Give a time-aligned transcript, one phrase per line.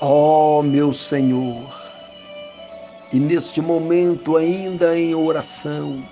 [0.00, 1.74] Ó oh, meu Senhor,
[3.12, 6.08] e neste momento, ainda em oração,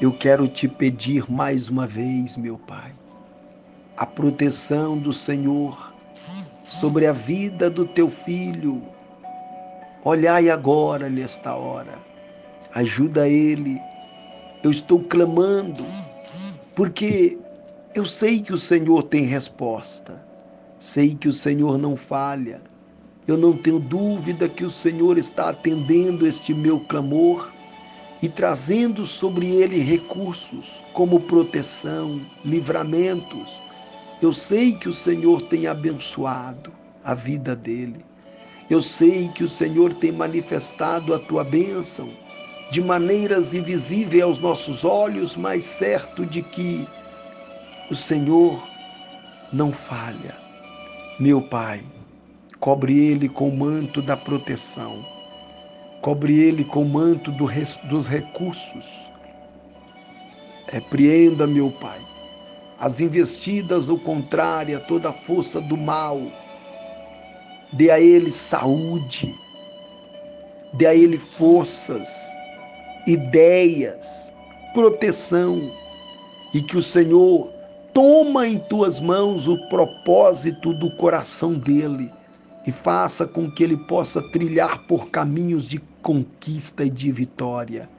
[0.00, 2.92] eu quero te pedir mais uma vez, meu Pai,
[3.96, 5.92] a proteção do Senhor
[6.62, 8.80] sobre a vida do teu filho.
[10.04, 11.98] Olhai agora nesta hora,
[12.72, 13.80] ajuda ele.
[14.62, 15.84] Eu estou clamando,
[16.76, 17.36] porque
[17.96, 20.29] eu sei que o Senhor tem resposta.
[20.80, 22.62] Sei que o Senhor não falha.
[23.28, 27.52] Eu não tenho dúvida que o Senhor está atendendo este meu clamor
[28.22, 33.54] e trazendo sobre ele recursos como proteção, livramentos.
[34.22, 36.72] Eu sei que o Senhor tem abençoado
[37.04, 38.02] a vida dele.
[38.70, 42.08] Eu sei que o Senhor tem manifestado a tua bênção
[42.70, 46.88] de maneiras invisíveis aos nossos olhos, mas certo de que
[47.90, 48.66] o Senhor
[49.52, 50.39] não falha.
[51.20, 51.84] Meu Pai,
[52.60, 55.04] cobre ele com o manto da proteção,
[56.00, 57.44] cobre ele com o manto do
[57.90, 59.12] dos recursos.
[60.72, 62.00] Repreenda, meu Pai,
[62.78, 66.18] as investidas ao contrário, toda a força do mal.
[67.74, 69.34] Dê a ele saúde,
[70.72, 72.08] dê a ele forças,
[73.06, 74.32] ideias,
[74.72, 75.70] proteção,
[76.54, 77.59] e que o Senhor
[77.92, 82.08] Toma em tuas mãos o propósito do coração dele
[82.64, 87.90] e faça com que ele possa trilhar por caminhos de conquista e de vitória,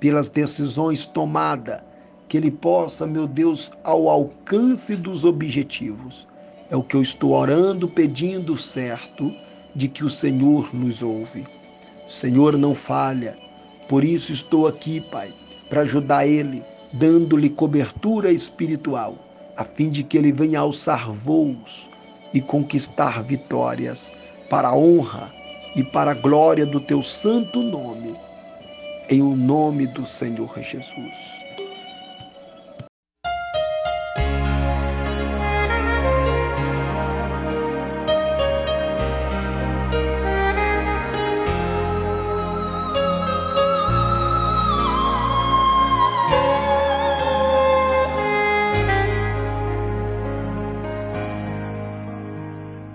[0.00, 1.80] pelas decisões tomadas,
[2.26, 6.26] que ele possa, meu Deus, ao alcance dos objetivos.
[6.68, 9.32] É o que eu estou orando, pedindo certo,
[9.72, 11.46] de que o Senhor nos ouve.
[12.08, 13.36] O Senhor não falha,
[13.88, 15.32] por isso estou aqui, Pai,
[15.70, 16.60] para ajudar ele,
[16.92, 19.27] dando-lhe cobertura espiritual
[19.58, 21.90] a fim de que ele venha alçar voos
[22.32, 24.12] e conquistar vitórias
[24.48, 25.34] para a honra
[25.74, 28.14] e para a glória do teu santo nome,
[29.10, 31.47] em o nome do Senhor Jesus.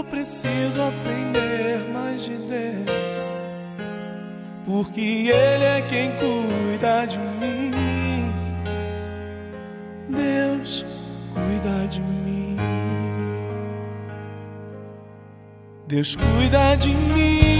[0.00, 3.32] eu preciso aprender mais de Deus,
[4.64, 8.32] porque Ele é quem cuida de mim.
[10.08, 10.86] Deus
[11.34, 12.56] cuida de mim.
[15.86, 17.59] Deus cuida de mim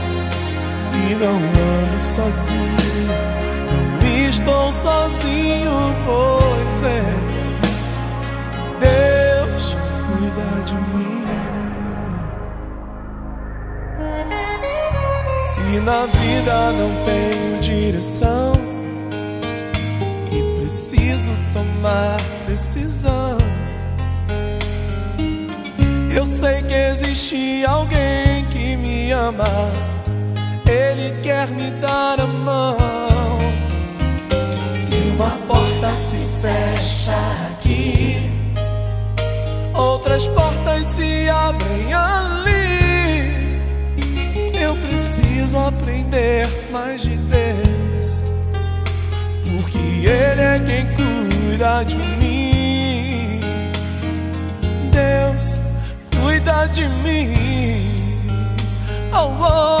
[0.93, 3.07] e não ando sozinho,
[3.71, 5.71] não estou sozinho,
[6.05, 7.01] pois é.
[8.79, 11.25] Deus cuida de mim.
[15.41, 18.53] Se na vida não tenho direção
[20.31, 22.17] e preciso tomar
[22.47, 23.37] decisão.
[26.13, 29.45] Eu sei que existe alguém que me ama
[30.71, 32.77] ele quer me dar a mão.
[34.79, 37.17] Se uma porta se fecha
[37.51, 38.29] aqui,
[39.73, 42.41] outras portas se abrem ali.
[44.53, 48.23] Eu preciso aprender mais de Deus,
[49.45, 53.41] porque Ele é quem cuida de mim.
[54.91, 55.59] Deus
[56.21, 57.81] cuida de mim.
[59.13, 59.80] Oh, oh,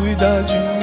[0.00, 0.75] cuidar de mim.